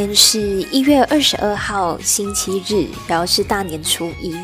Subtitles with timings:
[0.00, 0.40] 今天是
[0.72, 4.34] 一月二十二号，星期日，然后是大年初一。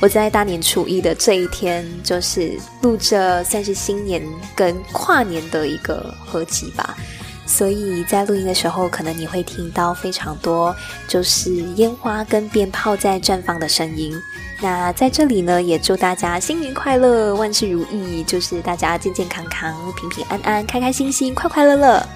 [0.00, 4.26] 我在大年初一的这一天，就是录着算是新年
[4.56, 6.96] 跟跨年的一个合集吧。
[7.44, 10.74] 所以在录音的时候，可能你会听到非常多
[11.06, 14.18] 就是烟花跟鞭炮在绽放的声音。
[14.62, 22.08] 那在这里呢，也祝大家新年快乐，万事如意，就是大家健健康康、平平安安、开开心心、快快乐乐。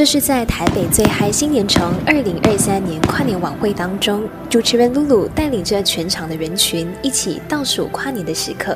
[0.00, 8.74] 这是在台北最嗨新年城二零二三年跨年晚会当中，主持人露露带领着全场的人群一起倒数跨年的时刻。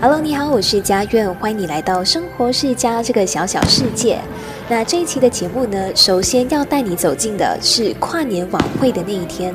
[0.00, 4.20] Hello，你好，我是佳苑，欢迎你来到生活世家这个小小世界。
[4.68, 9.52] 那这一期的节目呢，首先要带你走进的是跨年晚会的那一天。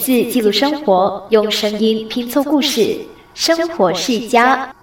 [0.00, 2.98] 字记录生活，用声音拼凑故事。
[3.34, 4.74] 生活世家。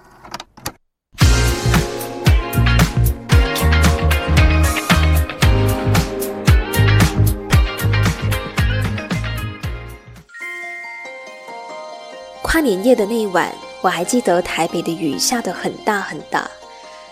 [12.40, 16.48] 跨年夜的那一晚，我还记得台北的雨下得很大很大。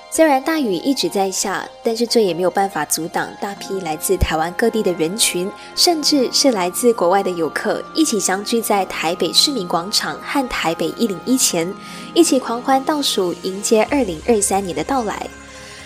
[0.09, 11.71] 虽然大雨一直在下，但是这也没有办法阻挡大批来自台湾各地的人群，甚至是来自国外的游客，一起相聚在台北市民广场和台北一零一前，
[12.15, 15.27] 一起狂欢倒数，迎接二零二三年的到来。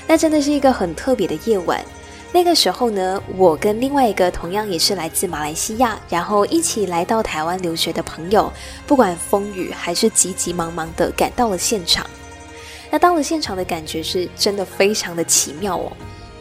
[0.06, 1.84] 那真的是一个很特别的夜晚。
[2.32, 8.52] 那个时候呢，我跟另外一个同样也是来自马来西亚，然后一起来到台湾留学的朋友，
[8.86, 12.06] 不管风雨还是急急忙忙的赶到了现场。
[12.90, 15.92] 那到了现场的感觉是真的非常的奇妙哦，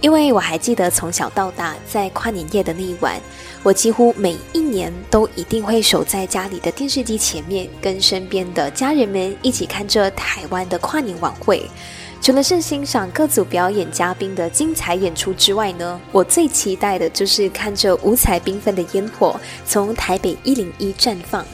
[0.02, 3.22] 因为我还记得从小到大，在跨年夜的那一晚，
[3.62, 11.70] 我几乎每一年都一定会守在家里的电视机前面，跟身边的家人们一起看着台湾的跨年晚会。
[12.22, 21.46] 除了是欣赏各组表演嘉宾的精彩演出之外呢，我最期待的就是看着五彩缤纷的烟火从台北一零一绽放。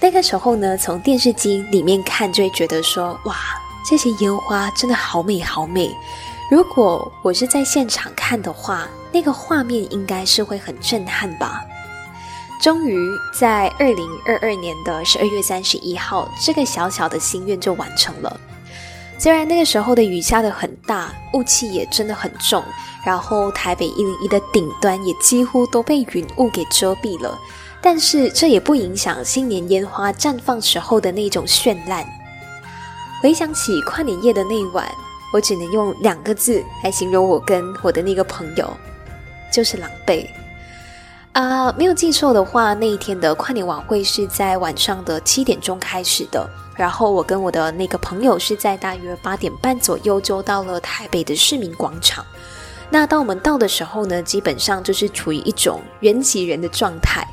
[0.00, 3.36] 那个时候呢，从电视机里面看就会觉得说，哇！
[3.84, 5.94] 这些烟花真的好美好美，
[6.50, 11.60] 如果我是在现场看的话，那个画面应该是会很震撼吧。
[12.62, 12.96] 终于
[13.38, 18.40] 在二零二二年的十二月三十一号，这个小小的心愿就完成了。
[19.18, 22.64] 虽然那个时候的雨下的很大，雾气也真的很重，
[23.04, 27.38] 然后台北一零一的顶端也几乎都被云雾给遮蔽了，
[27.82, 32.06] 但是这也不影响新年烟花绽放时候的那种绚烂。
[33.24, 34.86] 回想起跨年夜的那一晚，
[35.32, 38.70] 我只能用两个字来形容我跟我的那个朋友，
[39.50, 40.28] 就是狼狈。
[41.32, 46.46] 啊，没有记错的话，那一天的跨年晚会是在晚上的七点钟开始的。
[46.76, 52.22] 然后我跟我的那个朋友是在大约八点半左右就到了台北的市民广场。
[52.90, 57.26] 那当我们到的时候呢，基本上就是处于一种人挤人的状态。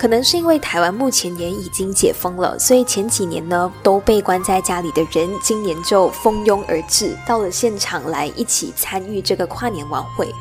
[0.00, 10.34] 可能是因为台湾目前也已经解封了，所以前几年呢都被关在家里的人，今年就蜂拥而至，到了现场来一起参与这个跨年晚会。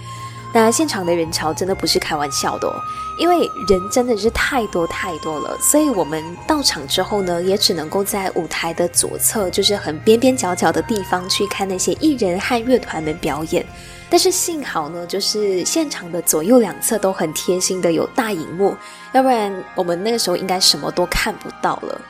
[0.51, 2.73] 那现场的人潮真的不是开玩笑的哦，
[3.19, 13.63] 因为人真的是太多太多了，所以我们到场之后呢，也只能够在舞台的左侧，就是很边边角角的地方去看那些艺人和乐团们表演。
[14.09, 18.75] 但是幸好呢，就是现场的左右两侧都很贴心的有大荧幕，
[19.11, 22.01] 要不然我们那个时候应该什么都看不到了。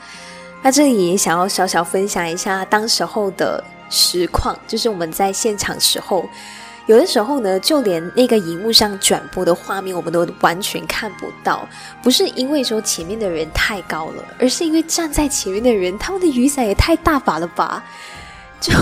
[0.62, 6.24] 那这里也想要小小分享一下当时候的实况，就是我们在现场时候，
[6.90, 11.70] 有的时候呢，就连那个荧幕上转播的画面，我们都完全看不到。
[12.02, 17.86] 不是因为说前面的人太高了，而是因为站在前面的人，他们的雨伞也太大把了吧。
[18.60, 18.74] 就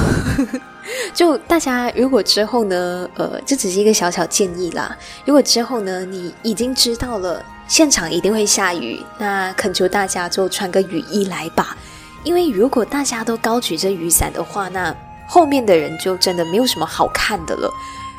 [1.14, 4.96] 就大家如果之后呢，呃，这只是一个小小建议啦。
[5.26, 11.76] 如果之后呢，你已经知道了现场一定会下雨，那恳求大家就穿个雨衣来吧。
[12.24, 14.96] 因为如果大家都高举着雨伞的话，那
[15.28, 17.72] 后面的人就真的没有什么好看的了。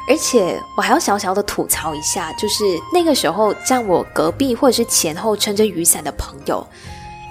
[0.08, 6.66] 而且我还要小小的吐槽一下，就是那个时候站我隔壁或者是前后撑着雨伞的朋友，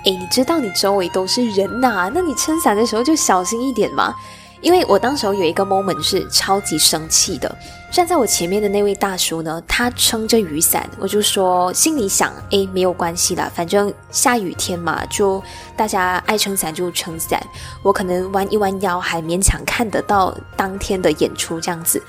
[0.06, 4.14] 诶，你知道你周围都是人呐，那你撑伞的时候就小心一点嘛。
[4.62, 7.58] 因为我当时候有一个 moment 是超级生气的，
[7.90, 15.42] 站在我前面的那位大叔呢，他撑着雨伞，我就说心里想，诶，没有关系啦，反正下雨天嘛，就
[15.76, 17.42] 大家爱撑伞就撑伞，
[17.82, 22.02] 我可能弯一弯腰还勉强看得到当天的演出这样子。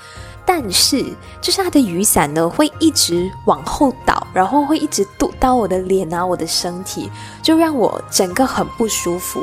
[0.45, 1.05] 但是，
[1.41, 7.11] 就是他的雨伞呢，会一直往后倒，然后会一直堵到我的脸啊，我的身体，
[7.43, 9.43] 就让我整个很不舒服。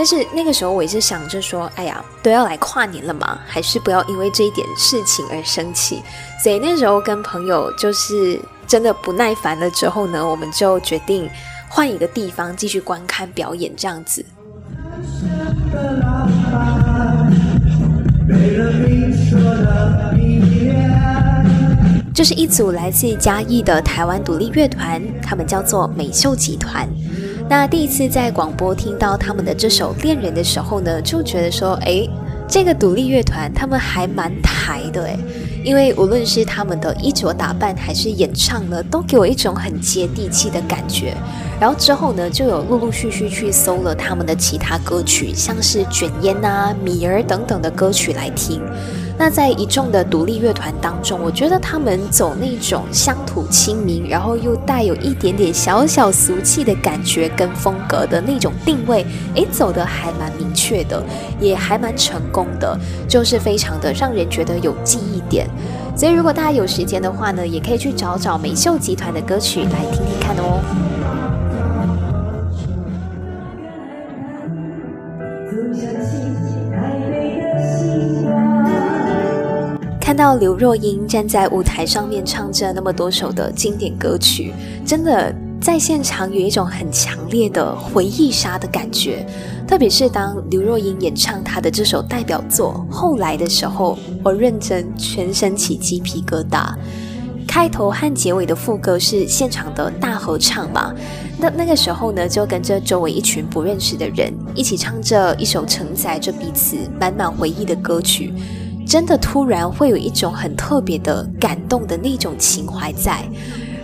[0.00, 6.02] 但是那个时候，我也是想着说，哎呀，都要来跨年了嘛，还是不要因为这一点事情而生气。
[6.42, 11.28] 所以那时候跟朋友就是真的不耐烦了之后呢，我们就决定
[11.68, 14.24] 换一个地方继续观看表演，这样子。
[22.14, 26.88] 这是一组来自嘉义的台湾独立乐团，他们叫做美秀集团。
[27.50, 32.08] 那第一次在广播听到他们的这首《恋人》的时候呢，就觉得说，哎，
[32.46, 35.18] 这个独立乐团他们还蛮台的哎，
[35.64, 41.12] 因为无论是他们的衣着打扮还是演唱呢，都给我一种很接地气的感觉。
[41.58, 48.62] 然后之后呢，就有陆陆续续去搜了他们的其他歌曲，像是《卷烟》啊、《米儿》等等的歌曲来听。
[49.20, 61.04] 那在一众的独立乐团当中，我觉得他们走那种乡土亲民，然后又带有一点点小小俗气的感觉跟风格的那种定位，诶，走的还蛮明确的，
[61.38, 62.74] 也还蛮成功的，
[63.06, 65.46] 就是非常的让人觉得有记忆点。
[65.94, 70.89] 所以如果大家有时间的话呢，也可以去找找美秀集团的歌曲来听听看哦。
[80.20, 84.52] 到刘若英站在舞台上面唱着那么多首的经典歌曲，
[84.84, 89.26] 真的在现场有一种很强烈的回忆杀的感觉。
[89.66, 96.74] 特别是当刘若英演唱她的这首代表作《后来》的时候，我认真全身起鸡皮疙瘩。
[97.48, 100.92] 开头和结尾的副歌是现场的大合唱嘛？
[101.38, 108.34] 那那个时候呢，就跟着周围一群不认识的人一起唱着一首承载着彼此满满回忆的歌曲。
[108.90, 113.22] 真的突然会有一种很特别的感动的那种情怀在，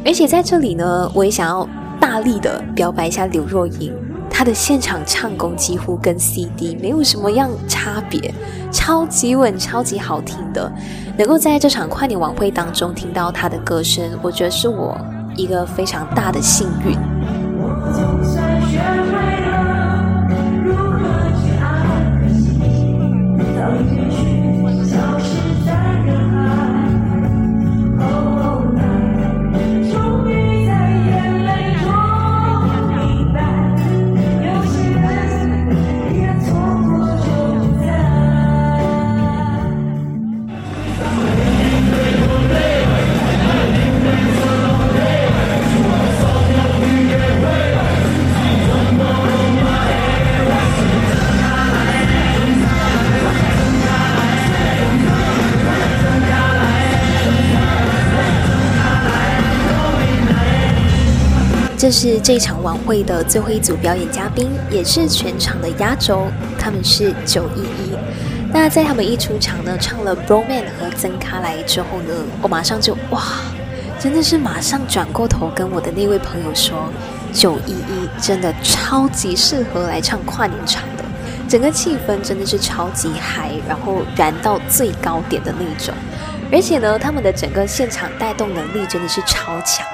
[0.05, 1.64] 而且在这里呢，我也想要
[2.00, 3.94] 大力的表白一下刘若英，
[4.29, 8.35] 她的现场唱功几乎跟 CD 没有什么样差别，
[8.73, 10.73] 超级稳，超级好听的。
[11.17, 14.99] 能够在这场跨年晚会当中听到她的歌声，我觉得是我
[15.37, 16.99] 一个非常大的幸运。
[17.61, 17.70] 我
[61.87, 66.26] 这是这场晚会的最后一组表演嘉宾，也是全场的压轴。
[66.59, 67.97] 他们是九一一。
[68.52, 72.12] 那在他们一出场呢，唱了《Bro Man》和《曾卡来》之后呢，
[72.43, 73.23] 我马上就哇，
[74.00, 76.90] 真的是马上转过头跟我的那位朋友说，
[77.33, 81.05] 九一一真的超级适合来唱跨年场的，
[81.49, 85.95] 整个气氛真的是超级嗨，然后燃到最高点的那种。
[86.50, 89.87] 而且呢，他们的整个现场带动能力真的是超强。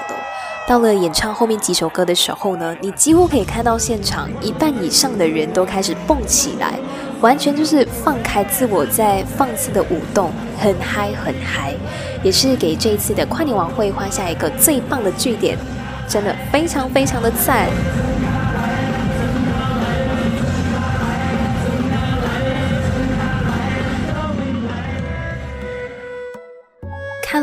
[0.68, 6.78] 到了演唱后面几首歌的时候呢，你几乎可以看到现场一半以上的人都开始蹦起来，
[7.20, 11.74] 完全就是放开自我在放肆的舞动，很嗨很嗨，
[12.22, 15.58] 也是给这一次的跨年晚会画下一个最棒的句点，
[16.08, 17.68] 真的非常非常的赞。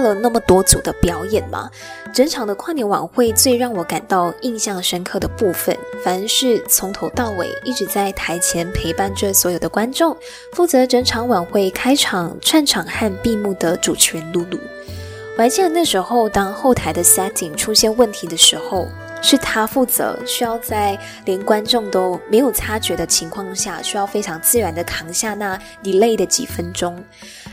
[0.02, 1.70] 了那么多组的表演嘛，
[2.14, 10.16] 整场的跨年晚会最让我感到印象深刻的部分，反而是从头到尾一直在台前陪伴着所有的观众，
[10.54, 14.58] 负责整场晚会开场、串场和闭幕的主持人露露。
[15.38, 18.86] 我还记得那时候，当后台的 setting 出现问题的时候，
[19.22, 27.02] 是他负责，需要在连观众都没有察觉的情况下，需要非常自然的扛下那 delay 的几分钟。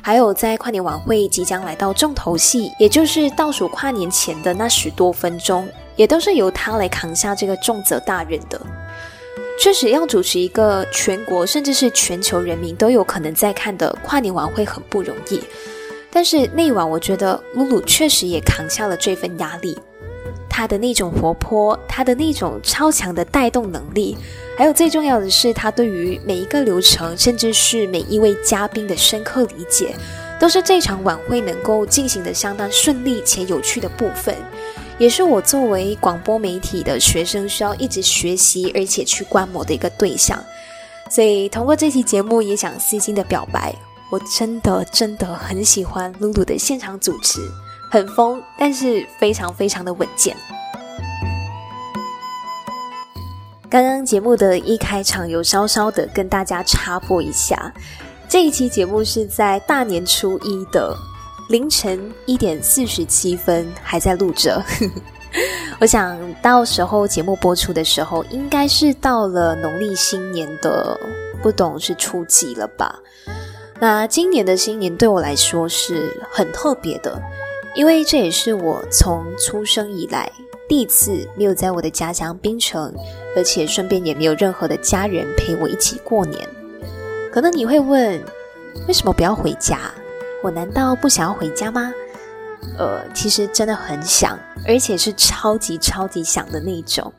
[0.02, 8.60] 还有在跨年晚会即将来到重头戏，也就是倒数跨年前的那十多分钟，也都是由他来扛下这个重责大任的。
[9.58, 15.42] 确实，要主持一个全国甚至是全球人民都有可能在看的跨年晚会很不容易。
[16.10, 19.76] 但是那一晚，我觉得露露确实也扛下了这份压力。
[20.56, 24.16] 他的那种活泼，他的那种超强的带动能力，
[24.56, 29.94] 还有最重要的是，他对于每一个流程，甚至是每一位嘉宾的深刻理解，
[30.40, 34.34] 都是这场晚会能够进行的相当顺利且有趣的部分，
[34.96, 40.42] 也是我作为广播媒体的学生需要一直学习而且去观摩的一个对象。
[41.10, 43.74] 所以通过这期节目，也想私心的表白，
[44.10, 47.42] 我真的真的很喜欢露露的现场主持。
[47.96, 50.36] 很疯，但是非常非常的稳健。
[53.70, 57.72] 刚刚节目的一开场，有稍稍的跟大家插播一下，
[58.28, 60.94] 这一期节目是在大年初一的
[61.48, 64.62] 凌晨一点四十七分还在录着。
[65.80, 71.00] 我想到时候节目播出的时候，应该是到了农历新年的，
[71.42, 72.94] 不懂是初几了吧？
[73.80, 77.18] 那今年的新年对我来说是很特别的。
[77.76, 80.32] 因为这也是我从出生以来
[80.66, 82.92] 第一次没有在我的家乡槟城，
[83.36, 86.48] 而且顺便也没有任何的家人陪我一起过年。
[87.30, 88.20] 可能你会问，
[88.88, 89.78] 为什么不要回家？
[90.42, 91.92] 我难道不想要回家吗？
[92.78, 97.12] 呃，其实真的很想，而且是超级超级想的那一种。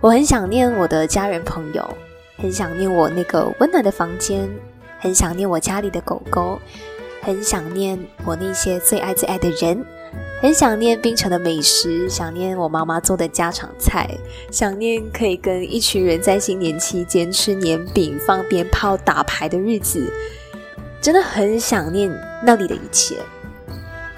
[0.00, 1.88] 我很想念我的家人朋友，
[2.36, 4.50] 很想念我那个温暖的房间，
[4.98, 6.58] 很想念我家里的狗狗。
[7.28, 9.84] 很想念我那些最爱最爱的人，
[10.40, 14.08] 很想念冰城的美食，想念我妈妈做的家常菜，
[14.50, 20.10] 想念可以跟一群人在新年期间吃年饼、放鞭炮、打牌的日子，
[21.02, 22.10] 真的很想念
[22.42, 23.16] 那里的一切。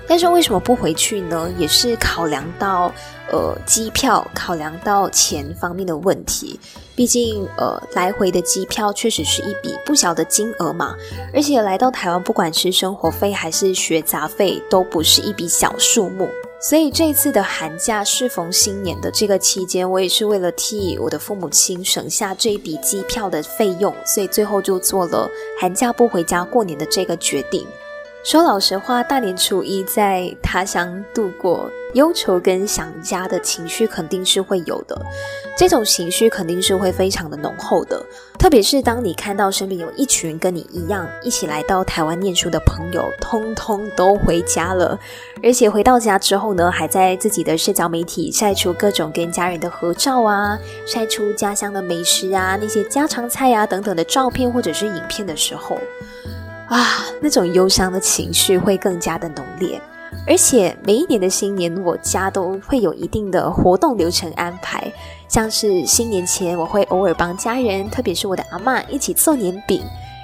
[0.06, 1.52] 但是为什么不回去呢？
[1.58, 2.92] 也是考量到
[3.32, 6.60] 呃机票，考量到钱方面的问题。
[7.00, 10.94] 毕竟呃来回的机票确实是一笔不小的金额嘛。
[11.32, 16.28] 而且来到台湾，不管是生活费还是学杂费，都不是一笔小数目。
[16.60, 25.26] 所以这次的寒假适逢新年的这个期间，我也是为了替我的父母亲省下这一笔机票的费用，所以最后就做了
[25.58, 27.66] 寒假不回家过年的这个决定。
[28.22, 35.00] 说老实话，大年初一在他乡度过，忧愁跟想家的情绪肯定是会有的。
[35.56, 38.02] 这种情绪肯定是会非常的浓厚的。
[38.38, 44.98] 特别是当你看到身边有一群跟你一样一起来到台湾念书的朋友，通通都回家了，
[45.42, 55.78] 而且回到家之后呢，还在自己的社交媒体晒出各种跟家人的合照啊，晒出家乡的美食啊，那些家常菜啊等等的照片或者是影片的时候。
[56.68, 59.80] 啊，那种忧伤的情绪会更加的浓烈，
[60.26, 64.92] 而且每一年的新年，我家都会有一定的活动流程安排，
[65.28, 69.82] 像是新年前，我会偶尔帮家人，特别是我的阿妈一起做年饼。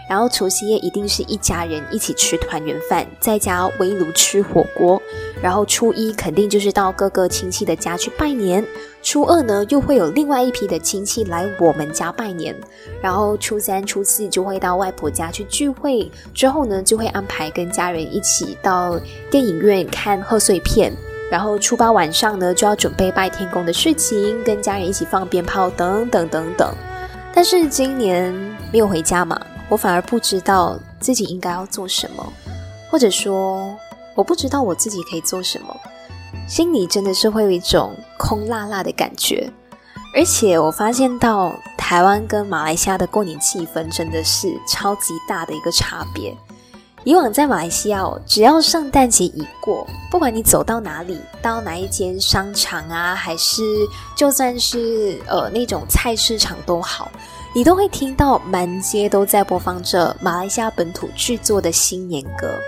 [0.08, 5.02] 然后除夕夜一定是一家人一起吃团圆饭，在家围炉吃火锅。
[5.42, 8.64] 然后初一肯定就是到各个亲戚的家去拜年。
[9.02, 12.54] 初二呢，又会有另外一批的亲戚来我们家拜年。
[13.00, 16.10] 然后初三、初四就会到外婆家去聚会。
[16.34, 18.98] 之后呢，就会安排跟家人一起到
[19.30, 20.92] 电影院看贺岁片。
[21.30, 26.74] 然后初八晚上呢，就要准备拜天公的事情，跟家人一起放鞭炮等等等等。
[27.32, 28.32] 但是今年
[28.72, 29.40] 没有回家嘛。
[29.68, 32.32] 我反而不知道自己应该要做什么，
[32.88, 33.76] 或者说
[34.16, 35.76] 我不知道我自己可以做什么，
[36.48, 39.48] 心里真的是会有一种空落落的感觉。
[40.14, 46.34] 而且我发现到台湾跟马来西亚的过年气氛真的是超级大的一个差别。
[47.04, 53.62] 以往在马来西亚，只要圣诞节一过，不管你走到哪里，到哪一间商场啊，还是
[54.16, 57.08] 就算是呃那种菜市场都好。
[57.54, 62.58] 你都会听到满街都在播放着马来西亚本土制作的新年歌，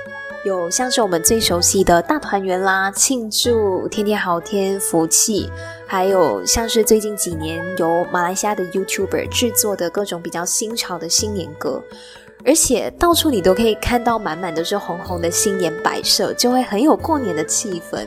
[0.44, 5.50] 有像是我们最熟悉的大团圆啦、庆祝、天天好天、福气，
[5.86, 11.82] 还有像是最近几年由马来西亚的 YouTuber 制作的各种比较新潮的新年歌，
[12.44, 18.06] 而且到处你都可以看到满满都是红红的新年摆设，就会很有过年的气氛。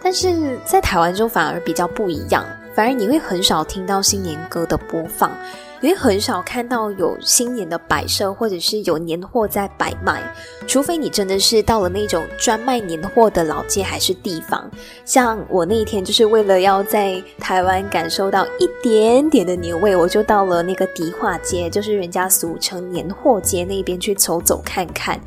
[0.00, 2.46] 但是在台湾中反而比较不一样，
[2.76, 5.36] 反而你会很少听到新年歌的播放。
[5.80, 10.22] 因为很少看到有新年的摆设，或者是有年货在摆卖，
[10.66, 14.70] 除非你真的是到了那种专卖年货的老街还是地方。
[15.04, 25.20] 像我那一天就是为了要在台湾感受到一点点的年味，我就到了那个迪化街，就是人家俗称年货街那边去走走看看。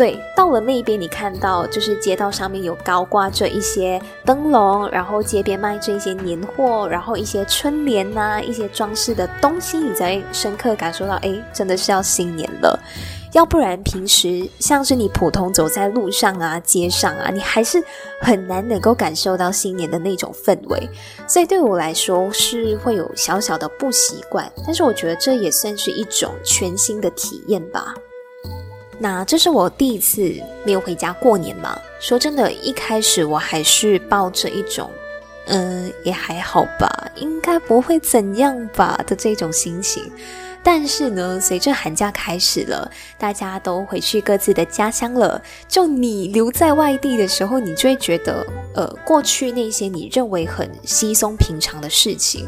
[0.00, 12.80] 对，到了那边，你看到就是街道上面有高挂着一些灯笼，然后街边卖着一些年货，然后一些春联呐，一些装饰的东西，你才深刻感受到，哎，真的是要新年了。
[13.34, 17.84] 要不然平时像是你普通走在路上啊、街上啊，你还是
[18.22, 20.88] 很难能够感受到新年的那种氛围。
[21.28, 27.94] 所以对我来说是会有小小的不习惯，但是我觉得这也算是一种全新的体验吧。
[29.02, 30.30] 那这是我第一次
[30.62, 31.80] 没有回家过年嘛？
[31.98, 34.90] 说真的，一开始我还是抱着一种，
[35.46, 40.12] 嗯，也还好吧，应该不会怎样吧的这种心情。
[40.62, 52.46] 但是呢，随着寒假开始了，大家都回去各自的家乡了，就你留在外地的时候，你就会觉得，呃，过去那些你认为很稀松平常的事情。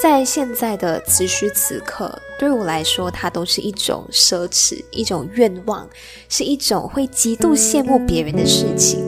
[0.00, 5.88] 在现在的此时此刻，对我来说，它都是一种奢侈，一种愿望，
[6.28, 9.04] 是一种会极度羡慕别人的事情。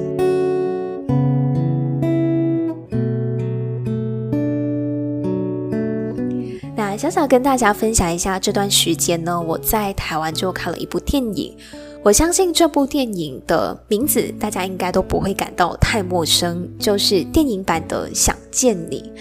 [6.74, 11.56] 那小小跟大家分享一下，这段时间呢，我在台湾就看了一部电影。
[12.02, 19.12] 我相信这部电影的名字，大家应该都不会感到太陌生，就是电影版的《想见你》。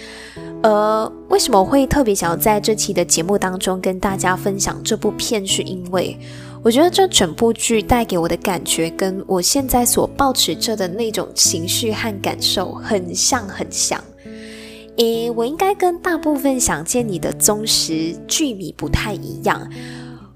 [0.62, 5.46] 呃，为什么会特别想要在这期的节目当中跟大家分享这部片？
[5.46, 6.18] 是因为
[6.62, 13.98] 我觉得这整部剧带给我的感觉，跟我现在所保持着的那种情绪和感受很像，很像。
[14.96, 19.66] 诶，我应该跟大部分想见你的忠实剧迷不太一样。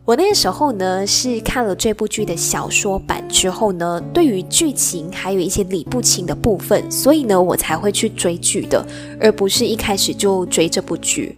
[0.07, 8.87] 我那个时候呢，是看了这部剧的小说版之后呢，对于剧情还有一些理不清的部分，所以呢，我才会去追剧的，
[9.19, 11.35] 而不是一开始就追这部剧。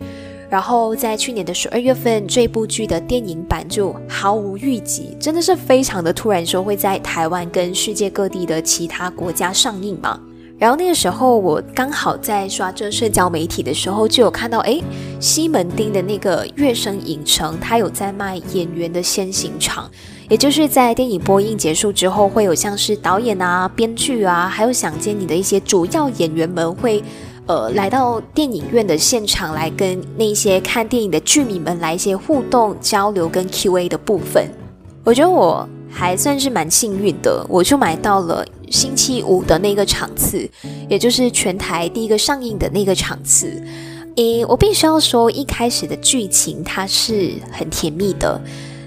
[0.50, 10.18] 然后在去年的十二月份，这部剧的电影版就毫无预计，真的是非常的突然，说会在台湾跟世界各地的其他国家上映嘛。
[10.58, 14.80] 然后那个时候，我刚好在刷这社交媒体的时候，就有看到，哎，
[15.20, 19.90] 西门町的那个悦声影城，它有在卖演员的先行场，
[20.30, 27.04] 也就是在电影播映结束之后，会有像是导演啊、编剧啊，还有想见你的一些主要演员们会，
[27.46, 34.50] 呃，来到电影院的现场来跟那些看电影的剧迷们来一些互动交流跟 Q&A 的部分。
[35.04, 35.68] 我觉得我。
[35.88, 40.48] 还算是蛮幸运的，我就买到了星期五的那个场次，
[40.88, 43.62] 也就是全台第一个上映的那个场次。
[44.16, 48.40] 诶，我必须要说，一开始的剧情它是很甜蜜的，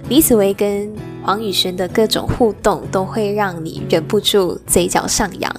[0.10, 0.92] 李子维跟
[1.24, 5.56] 黄宇轩的各种互动都会让你忍不住嘴角上扬。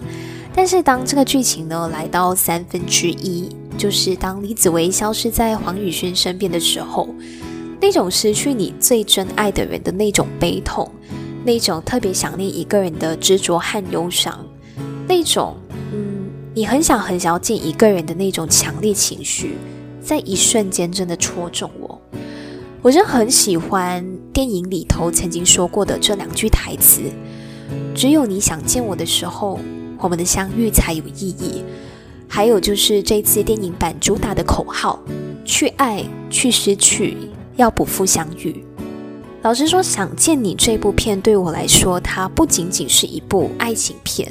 [0.52, 7.09] 但是当这个剧情呢来到三分之一，就是当李子维消失在黄宇轩身边的时候，
[7.80, 10.90] 那种失去你最真爱的人的那种悲痛。
[11.44, 14.44] 那种特别想念一个人的执着和忧伤，
[15.09, 15.57] 那种
[15.92, 19.57] 嗯，你很想很想要见一个人的那种强烈情绪，
[20.03, 22.00] 在一瞬间真的戳中我。
[22.83, 27.03] 我真的很喜欢电影里头曾经说过的这两句台词：
[27.94, 29.59] 只有你想见我的时候，
[29.98, 31.62] 我们的相遇才有意义。
[32.26, 35.03] 还有就是这次电影版主打的口号：
[35.44, 37.16] 去爱，去失去，
[37.57, 38.64] 要不负相遇。
[39.42, 44.31] 老实说，《想见你》这部片对我来说，它不仅仅是一部爱情片，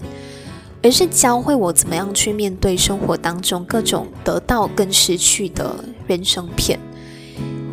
[0.83, 6.79] 而是教会我怎么样去面对生活当中各种得到跟失去的人生片。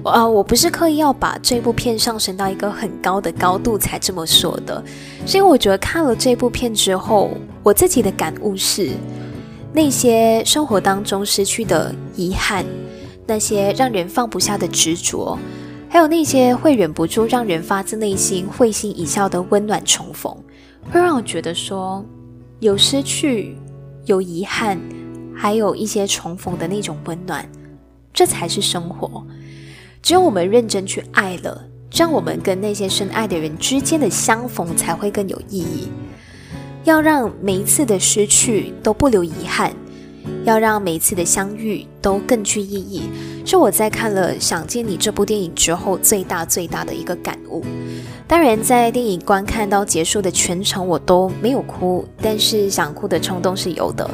[0.03, 4.83] 啊，我不是刻意要把这部片上升到一个很高的高度才这么说的，
[5.27, 7.31] 是因为我觉得看了这部片之后，
[7.63, 8.93] 我自己的感悟是，
[9.75, 12.65] 那些生活当中失去的遗憾，
[13.27, 15.39] 那些让人放不下的执着。
[15.89, 20.37] 还有那些会忍不住让人发自内心会心一笑的温暖重逢，
[20.91, 22.05] 会让我觉得说，
[22.61, 23.57] 有失去，
[24.05, 24.79] 有遗憾，
[25.35, 27.49] 还有一些重逢的那种温暖，
[28.13, 29.25] 这才是生活。
[30.03, 35.89] 只有我们认真去爱了，这样我们跟那些深爱的人之间的相逢才会更有意义。
[36.85, 39.73] 要让每一次的失去都不留遗憾。
[40.45, 43.03] 要让每一次的相遇都更具意义，
[43.45, 47.65] 是我在看了《想见你》这部电影之后最大最大的一个感悟。
[48.29, 54.09] 当然，在电影观看到结束的全程，我都没有哭，但是想哭的冲动是有的。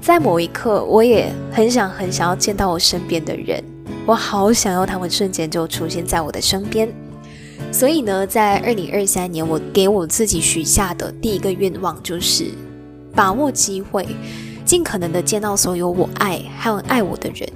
[0.00, 3.62] 在某一刻，我也很想很想要见到我身边的人，
[4.04, 6.88] 我好想要他们瞬间就出现在我的身边。
[7.72, 12.46] 所以呢，在二零二三年，我给我自己许下的第一个愿望就是
[13.14, 14.06] 把握机会，
[14.66, 17.48] 尽可能的见到所有我爱还有爱我的人。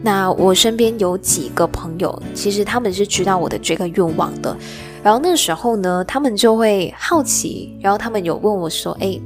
[0.00, 4.56] 那我身边有几个朋友，其实他们是知道我的这个愿望的。
[5.02, 9.20] 然后那时候呢，他们就会好奇，然后他们有问我说：“哎，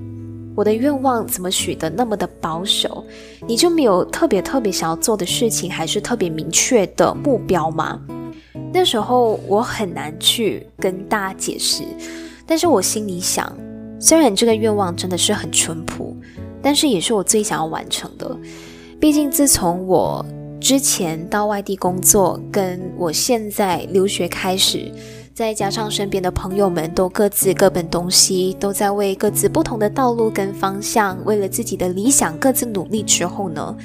[0.55, 3.05] 我的愿望怎么许的那么的保守？
[3.47, 8.01] 你就没有特别特别想要做的事情，还是特别明确的目标吗？”
[8.73, 11.85] 那时候我很难去跟大家解释，
[12.47, 13.55] 但是我心里想，
[14.01, 16.17] 虽然这个愿望真的是很淳朴，
[16.63, 18.37] 但是也是我最想要完成的。
[19.01, 20.25] 毕竟自从我
[20.61, 24.91] 之前到外地工作，跟我现在留学开始，
[25.35, 33.77] 再加上身边的朋友们都各自各奔东西，都在为各自不同的道路跟方向，为了自己的理想各自努力之后呢，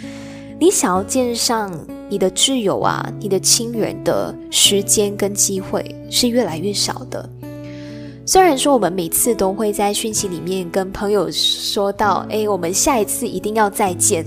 [0.59, 1.71] 你想要见上。
[2.09, 7.29] 你的挚友啊，你的亲人的时间跟机会是越来越少的。
[8.27, 14.25] 虽然说我们每次都会在讯息里面跟朋友说到，哎，我们下一次一定要再见。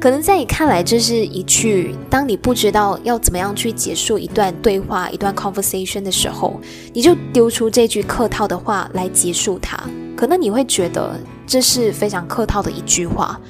[0.00, 6.60] 可能在你看来，这是一句当你不知道要怎么样去结束一段对话、一段 conversation 的时候，
[6.94, 9.76] 你就丢出这句客套的话来结束它。
[10.16, 13.40] 可能你会觉得这是非常客套的一句话。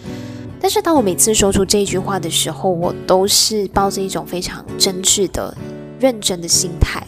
[0.59, 5.55] 但是当我每次说出这句话的时候，我都是抱着一种非常真挚的、
[6.01, 7.07] 认真的心态。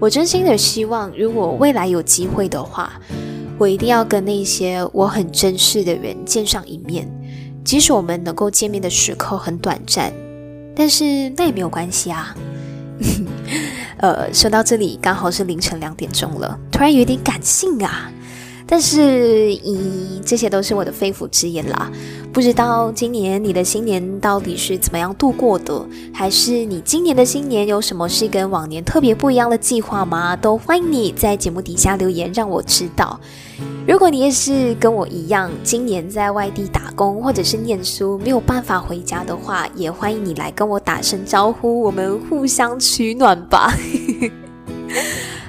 [0.00, 2.92] 我真心的希望，如果未来有机会的话，
[3.58, 7.08] 我一定要跟那些我很珍视的人见上一面。
[7.64, 10.12] 即使我们能够见面的时刻很短暂，
[10.74, 12.34] 但是那也没有关系啊。
[13.98, 18.10] 呃，说到这里，刚好是凌晨两点钟了，突然有点感性啊。
[18.70, 21.90] 但是，以这些都是我的肺腑之言啦。
[22.30, 25.84] 不知道今年你的新年到底是怎么样度过的？
[26.12, 30.36] 还是你今年的新年有什么是跟往年特别不一样的计划吗？
[30.36, 33.18] 都欢迎你在节目底下留言，让我知道。
[33.88, 43.72] 如果你也是跟我一样，今年在外地打工或者是念书没有办法回家的话，也欢迎你来跟我打声招呼，我们互相取暖吧。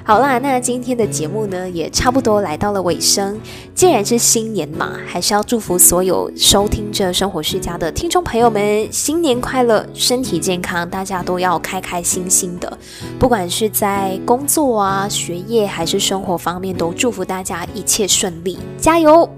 [0.02, 3.38] 好啦，那今天的节目呢，也差不多来到了尾声。
[3.74, 12.78] 既然是新年嘛，还是要祝福所有收听着生活世家的听众朋友们新年快乐，身体健康，大家都要开开心心的。
[13.18, 19.28] 不管是在工作啊、学业还是生活方面，都祝福大家一切顺利，加油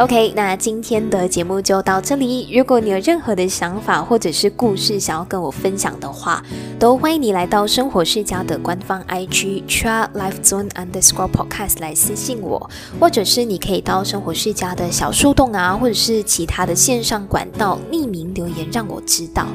[0.00, 2.50] ！OK，那今天的节目就到这里。
[2.56, 6.42] 如果你有任何的想法或者是故事想要跟我分享的话，
[6.78, 19.46] 都欢迎你来到生活世家的官方 IG Tra Life Zone Underscore Podcast 来私信我，或者是你可以到生活世家的小树洞啊，或者是其他的线上管道匿名留言让我知道。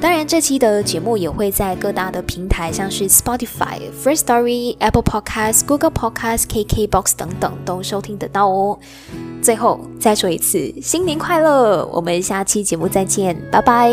[0.00, 8.78] 当然，这期的节目也会在各大的平台，像是 Spotify、First Story、Apple Podcast、Google Podcast、KKBox 等等都收听得到哦。
[9.48, 13.90] 最后再说一次新年快乐我们下期节目再见拜拜。